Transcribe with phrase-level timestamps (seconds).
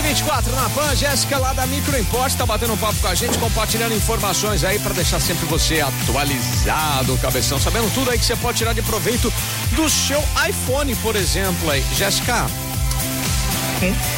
[0.00, 3.38] 24 na Pan, Jéssica lá da Micro Import tá batendo um papo com a gente,
[3.38, 8.58] compartilhando informações aí para deixar sempre você atualizado, cabeção, sabendo tudo aí que você pode
[8.58, 9.32] tirar de proveito
[9.72, 11.84] do seu iPhone, por exemplo aí.
[11.94, 12.46] Jéssica,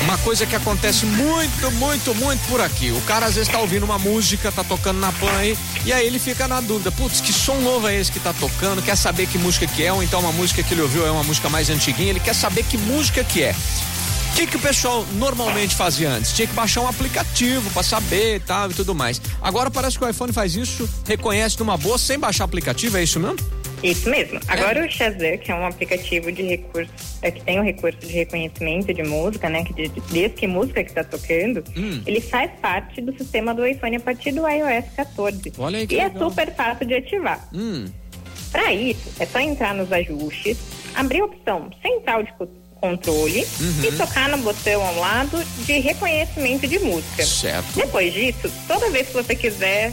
[0.02, 2.90] uma coisa que acontece muito, muito, muito por aqui.
[2.92, 6.06] O cara às vezes tá ouvindo uma música, tá tocando na pan aí, e aí
[6.06, 8.82] ele fica na dúvida, putz, que som novo é esse que tá tocando?
[8.82, 11.24] Quer saber que música que é, ou então uma música que ele ouviu é uma
[11.24, 13.54] música mais antiguinha, ele quer saber que música que é.
[14.36, 16.34] O que, que o pessoal normalmente fazia antes?
[16.34, 19.18] Tinha que baixar um aplicativo para saber e tal e tudo mais.
[19.40, 23.18] Agora parece que o iPhone faz isso, reconhece numa boa sem baixar aplicativo, é isso
[23.18, 23.38] mesmo?
[23.82, 24.38] Isso mesmo.
[24.46, 24.86] Agora é.
[24.86, 28.92] o Shazam, que é um aplicativo de recurso, é, que tem um recurso de reconhecimento
[28.92, 29.64] de música, né?
[29.64, 32.02] Que de, desde que música que está tocando, hum.
[32.04, 35.54] ele faz parte do sistema do iPhone a partir do iOS 14.
[35.56, 36.14] Olha aí que e legal.
[36.14, 37.48] é super fácil de ativar.
[37.54, 37.86] Hum.
[38.52, 40.58] Para isso, é só entrar nos ajustes,
[40.94, 42.34] abrir a opção central de
[42.80, 43.84] controle uhum.
[43.84, 47.24] e tocar no botão ao lado de reconhecimento de música.
[47.24, 47.72] Certo.
[47.74, 49.92] Depois disso, toda vez que você quiser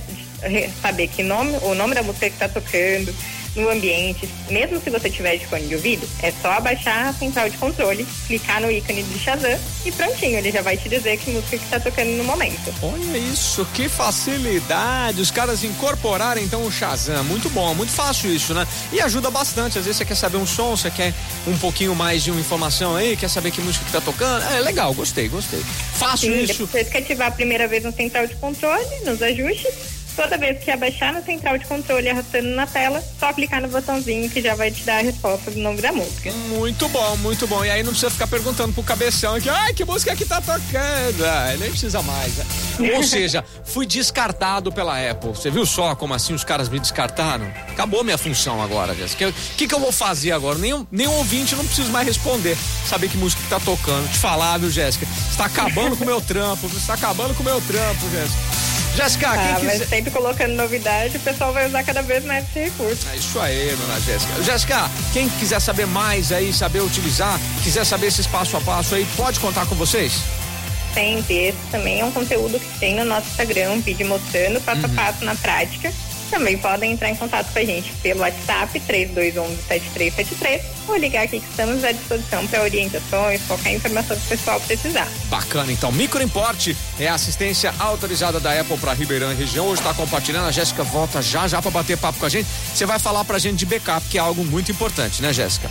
[0.81, 3.13] saber que nome, o nome da música que está tocando,
[3.55, 7.49] no ambiente, mesmo se você tiver de fone de ouvido, é só abaixar a central
[7.49, 11.31] de controle, clicar no ícone de Shazam e prontinho, ele já vai te dizer que
[11.31, 12.73] música que está tocando no momento.
[12.81, 15.21] Olha isso, que facilidade!
[15.21, 18.67] Os caras incorporarem então o Shazam, muito bom, muito fácil isso, né?
[18.91, 21.13] E ajuda bastante, às vezes você quer saber um som, você quer
[21.47, 24.59] um pouquinho mais de uma informação aí, quer saber que música que tá tocando, é
[24.61, 25.61] legal, gostei, gostei.
[25.93, 26.65] Fácil Sim, isso.
[26.65, 30.69] Depois que ativar a primeira vez no central de controle, nos ajustes, Toda vez que
[30.69, 34.69] abaixar na central de controle arrastando na tela, só clicar no botãozinho que já vai
[34.69, 36.31] te dar a resposta do nome da música.
[36.49, 37.65] Muito bom, muito bom.
[37.65, 41.25] E aí não precisa ficar perguntando pro cabeção aqui, ai, que música que tá tocando?
[41.25, 42.37] Ah, nem precisa mais.
[42.37, 42.45] Né?
[42.95, 45.29] Ou seja, fui descartado pela Apple.
[45.29, 47.45] Você viu só como assim os caras me descartaram?
[47.69, 49.29] Acabou minha função agora, Jéssica.
[49.29, 50.59] O que, que eu vou fazer agora?
[50.59, 52.55] Nenhum, nenhum ouvinte não preciso mais responder.
[52.87, 54.07] Saber que música que tá tocando.
[54.11, 55.05] Te falar, viu, Jéssica?
[55.05, 58.62] Você tá acabando com o meu trampo, você tá acabando com o meu trampo, Jéssica.
[58.95, 59.79] Jéssica, ah, quem quiser...
[59.79, 63.07] mas sempre colocando novidade, o pessoal vai usar cada vez mais esse recurso.
[63.11, 64.43] É isso aí, dona Jéssica.
[64.43, 69.05] Jéssica, quem quiser saber mais aí, saber utilizar, quiser saber esses passo a passo aí,
[69.15, 70.13] pode contar com vocês?
[70.93, 71.47] Sempre.
[71.47, 74.93] Esse também é um conteúdo que tem no nosso Instagram, um vídeo mostrando passo uhum.
[74.93, 75.91] a passo na prática
[76.33, 81.47] também podem entrar em contato com a gente pelo WhatsApp 3211-7373 ou ligar aqui que
[81.47, 85.07] estamos à disposição para orientações, qualquer informação que o pessoal precisar.
[85.29, 85.91] Bacana, então.
[85.91, 89.67] Microimporte é a assistência autorizada da Apple para Ribeirão e região.
[89.67, 90.47] Hoje está compartilhando.
[90.47, 92.47] A Jéssica volta já já para bater papo com a gente.
[92.73, 95.69] Você vai falar para a gente de backup, que é algo muito importante, né, Jéssica?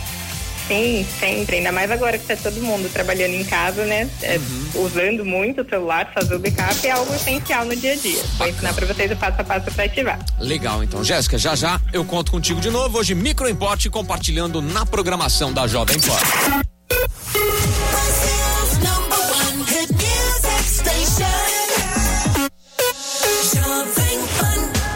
[0.67, 1.57] Sim, sempre.
[1.57, 4.09] Ainda mais agora que está todo mundo trabalhando em casa, né?
[4.21, 4.85] É, uhum.
[4.85, 8.21] Usando muito o celular, fazer o backup é algo essencial no dia a dia.
[8.21, 8.37] Bacana.
[8.37, 10.19] Vou ensinar para vocês o passo a passo para ativar.
[10.39, 11.03] Legal, então.
[11.03, 12.97] Jéssica, já já eu conto contigo de novo.
[12.97, 16.72] Hoje, Microimporte compartilhando na programação da Jovem Pan.